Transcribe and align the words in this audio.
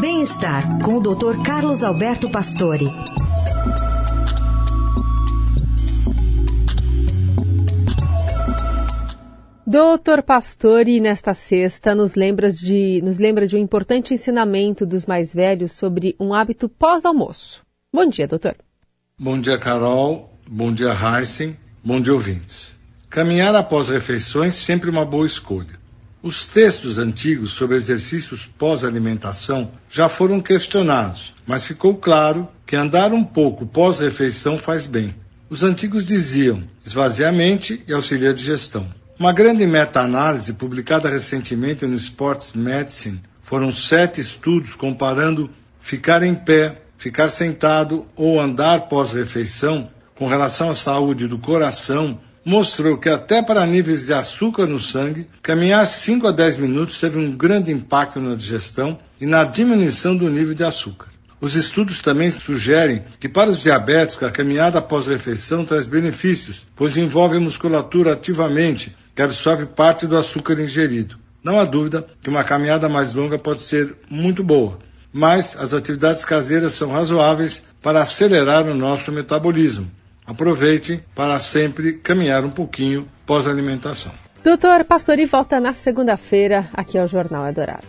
Bem-estar 0.00 0.82
com 0.82 0.94
o 0.94 1.00
Dr. 1.00 1.42
Carlos 1.44 1.82
Alberto 1.82 2.30
Pastore. 2.30 2.86
Doutor 9.66 10.22
Pastore, 10.22 10.98
nesta 11.00 11.34
sexta, 11.34 11.94
nos 11.94 12.14
lembra, 12.14 12.50
de, 12.50 13.02
nos 13.04 13.18
lembra 13.18 13.46
de 13.46 13.56
um 13.56 13.58
importante 13.58 14.14
ensinamento 14.14 14.86
dos 14.86 15.04
mais 15.04 15.34
velhos 15.34 15.72
sobre 15.72 16.16
um 16.18 16.32
hábito 16.32 16.66
pós-almoço. 16.66 17.62
Bom 17.92 18.06
dia, 18.06 18.26
doutor. 18.26 18.56
Bom 19.18 19.38
dia, 19.38 19.58
Carol. 19.58 20.32
Bom 20.48 20.72
dia, 20.72 20.94
Heisen. 20.94 21.54
Bom 21.84 22.00
dia, 22.00 22.14
ouvintes. 22.14 22.74
Caminhar 23.10 23.54
após 23.54 23.90
refeições 23.90 24.54
sempre 24.54 24.88
uma 24.88 25.04
boa 25.04 25.26
escolha. 25.26 25.78
Os 26.22 26.48
textos 26.48 26.98
antigos 26.98 27.52
sobre 27.52 27.76
exercícios 27.76 28.44
pós-alimentação 28.44 29.70
já 29.88 30.06
foram 30.06 30.38
questionados, 30.38 31.32
mas 31.46 31.64
ficou 31.64 31.94
claro 31.94 32.46
que 32.66 32.76
andar 32.76 33.10
um 33.14 33.24
pouco 33.24 33.64
pós-refeição 33.64 34.58
faz 34.58 34.86
bem. 34.86 35.14
Os 35.48 35.62
antigos 35.62 36.06
diziam 36.06 36.62
esvazia 36.84 37.30
a 37.30 37.32
mente 37.32 37.82
e 37.88 37.94
auxilia 37.94 38.30
a 38.30 38.34
digestão. 38.34 38.86
Uma 39.18 39.32
grande 39.32 39.66
meta-análise 39.66 40.52
publicada 40.52 41.08
recentemente 41.08 41.86
no 41.86 41.94
Sports 41.94 42.52
Medicine 42.52 43.22
foram 43.42 43.72
sete 43.72 44.20
estudos 44.20 44.74
comparando 44.74 45.48
ficar 45.80 46.22
em 46.22 46.34
pé, 46.34 46.82
ficar 46.98 47.30
sentado 47.30 48.04
ou 48.14 48.38
andar 48.38 48.88
pós-refeição 48.88 49.90
com 50.14 50.26
relação 50.26 50.68
à 50.68 50.74
saúde 50.74 51.26
do 51.26 51.38
coração, 51.38 52.20
mostrou 52.44 52.96
que 52.96 53.08
até 53.08 53.42
para 53.42 53.66
níveis 53.66 54.06
de 54.06 54.12
açúcar 54.12 54.66
no 54.66 54.78
sangue, 54.78 55.26
caminhar 55.42 55.84
5 55.84 56.26
a 56.26 56.32
10 56.32 56.56
minutos 56.56 56.98
teve 56.98 57.18
um 57.18 57.32
grande 57.32 57.70
impacto 57.70 58.20
na 58.20 58.34
digestão 58.34 58.98
e 59.20 59.26
na 59.26 59.44
diminuição 59.44 60.16
do 60.16 60.28
nível 60.28 60.54
de 60.54 60.64
açúcar. 60.64 61.08
Os 61.40 61.56
estudos 61.56 62.02
também 62.02 62.30
sugerem 62.30 63.02
que 63.18 63.28
para 63.28 63.48
os 63.48 63.62
diabéticos 63.62 64.28
a 64.28 64.30
caminhada 64.30 64.78
após 64.78 65.06
refeição 65.06 65.64
traz 65.64 65.86
benefícios, 65.86 66.66
pois 66.76 66.98
envolve 66.98 67.38
a 67.38 67.40
musculatura 67.40 68.12
ativamente, 68.12 68.94
que 69.14 69.22
absorve 69.22 69.64
parte 69.64 70.06
do 70.06 70.16
açúcar 70.16 70.60
ingerido. 70.60 71.18
Não 71.42 71.58
há 71.58 71.64
dúvida 71.64 72.06
que 72.22 72.28
uma 72.28 72.44
caminhada 72.44 72.88
mais 72.88 73.14
longa 73.14 73.38
pode 73.38 73.62
ser 73.62 73.96
muito 74.10 74.44
boa, 74.44 74.78
mas 75.10 75.56
as 75.58 75.72
atividades 75.72 76.24
caseiras 76.24 76.74
são 76.74 76.92
razoáveis 76.92 77.62
para 77.80 78.02
acelerar 78.02 78.66
o 78.66 78.74
nosso 78.74 79.10
metabolismo. 79.10 79.90
Aproveite 80.30 81.02
para 81.12 81.40
sempre 81.40 81.94
caminhar 81.94 82.44
um 82.44 82.50
pouquinho 82.50 83.08
pós-alimentação. 83.26 84.12
Doutor 84.44 84.84
Pastori 84.84 85.26
volta 85.26 85.58
na 85.58 85.72
segunda-feira 85.72 86.70
aqui 86.72 86.96
ao 86.96 87.08
Jornal 87.08 87.48
Eldorado. 87.48 87.84